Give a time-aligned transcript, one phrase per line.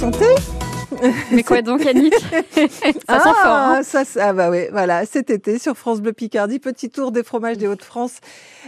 [0.00, 0.24] santé
[1.32, 2.26] Mais quoi donc, Annick Ça
[3.06, 3.46] ah, sent fort.
[3.46, 3.80] hein?
[3.84, 7.22] Ça, ça- ah bah oui, voilà, cet été sur France Bleu Picardie, petit tour des
[7.22, 8.14] fromages des Hauts-de-France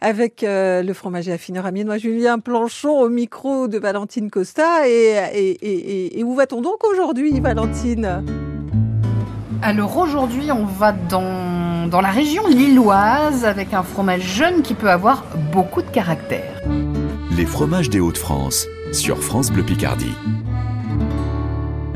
[0.00, 4.88] avec euh, le fromager affineur amiénois Julien Planchon au micro de Valentine Costa.
[4.88, 8.24] Et, et, et- et- et où va-t-on donc aujourd'hui, Valentine?
[9.62, 14.90] Alors aujourd'hui, on va dans, dans la région lilloise avec un fromage jeune qui peut
[14.90, 16.62] avoir beaucoup de caractère.
[17.36, 20.14] Les fromages des Hauts-de-France sur France Bleu Picardie.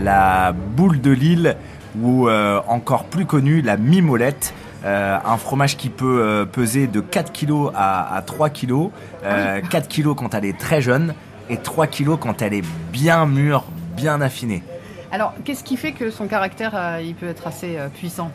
[0.03, 1.57] La boule de Lille
[2.01, 4.55] ou euh, encore plus connue la mimolette.
[4.85, 8.91] euh, un fromage qui peut euh, peser de 4 kg à, à 3 kg.
[9.25, 11.15] Euh, 4 kg quand elle est très jeune
[11.51, 13.65] et 3 kg quand elle est bien mûre,
[13.97, 14.63] bien affinée.
[15.13, 18.31] Alors, qu'est-ce qui fait que son caractère, il peut être assez puissant?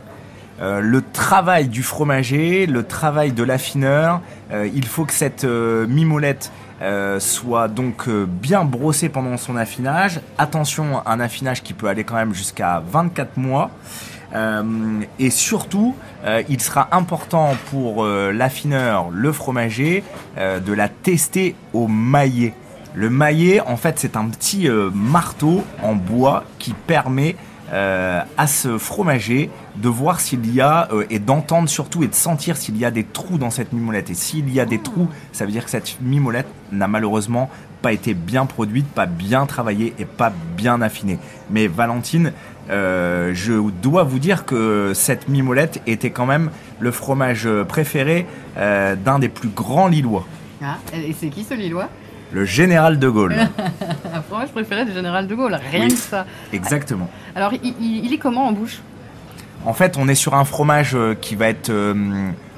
[0.60, 4.20] Le travail du fromager, le travail de l'affineur,
[4.54, 6.52] il faut que cette mimolette
[6.82, 10.20] euh, soit donc euh, bien brossée pendant son affinage.
[10.38, 13.72] Attention, un affinage qui peut aller quand même jusqu'à 24 mois.
[14.34, 15.96] Euh, et surtout,
[16.50, 20.04] il sera important pour l'affineur, le fromager,
[20.36, 22.54] de la tester au maillet.
[22.96, 27.36] Le maillet, en fait, c'est un petit marteau en bois qui permet
[27.74, 32.14] euh, à ce fromager de voir s'il y a euh, et d'entendre surtout et de
[32.14, 34.10] sentir s'il y a des trous dans cette mimolette.
[34.12, 37.50] Et s'il y a des trous, ça veut dire que cette mimolette n'a malheureusement
[37.82, 41.18] pas été bien produite, pas bien travaillée et pas bien affinée.
[41.50, 42.34] Mais Valentine,
[42.70, 48.26] euh, je dois vous dire que cette mimolette était quand même le fromage préféré
[48.58, 50.26] d'un des plus grands Lillois,
[50.64, 51.90] Ah, Et c'est qui ce Lillois?
[52.32, 53.36] Le général de Gaulle.
[54.36, 55.94] Fromage préféré du général de Gaulle, rien Oui.
[55.94, 56.26] que ça.
[56.52, 57.10] Exactement.
[57.38, 58.80] Alors, il, il- il est comment en bouche?
[59.66, 61.94] En fait, on est sur un fromage euh, qui va être euh,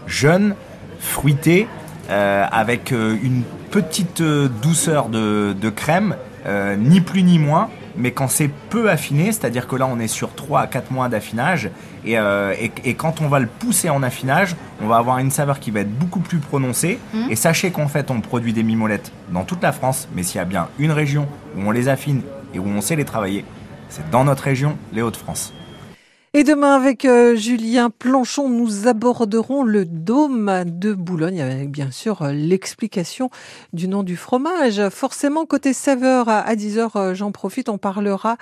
[0.08, 0.56] jeune,
[1.00, 1.68] fruité,
[2.10, 6.16] euh, avec une petite douceur de, de crème,
[6.48, 7.70] euh, ni plus ni moins.
[7.98, 11.10] Mais quand c'est peu affiné, c'est-à-dire que là on est sur 3 à 4 mois
[11.10, 11.70] d'affinage,
[12.06, 15.32] et, euh, et- et quand on va le pousser en affinage, on va avoir une
[15.32, 17.00] saveur qui va être beaucoup plus prononcée.
[17.14, 17.32] Mhm.
[17.32, 20.42] Et sachez qu'en fait on produit des mimolettes dans toute la France, mais s'il y
[20.42, 21.28] a bien une région
[21.58, 22.22] où on les affine
[22.54, 23.44] et où on sait les travailler,
[23.90, 25.54] c'est dans notre région, les Hauts-de-France.
[26.34, 32.22] Et demain, avec euh, Julien Planchon, nous aborderons le dôme de Boulogne, avec bien sûr
[32.22, 33.30] euh, l'explication
[33.72, 34.90] du nom du fromage.
[34.90, 38.36] Forcément, côté saveur, à 10h, j'en profite, on parlera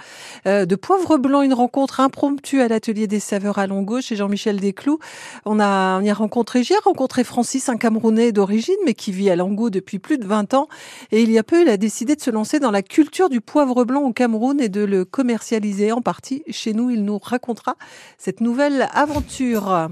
[0.47, 4.59] euh, de poivre blanc, une rencontre impromptue à l'atelier des saveurs à Longo chez Jean-Michel
[4.59, 4.97] Desclous.
[5.45, 9.29] On a, on y a rencontré, j'ai rencontré Francis, un Camerounais d'origine, mais qui vit
[9.29, 10.67] à Longo depuis plus de 20 ans.
[11.11, 13.41] Et il y a peu, il a décidé de se lancer dans la culture du
[13.41, 16.89] poivre blanc au Cameroun et de le commercialiser en partie chez nous.
[16.89, 17.74] Il nous racontera
[18.17, 19.89] cette nouvelle aventure.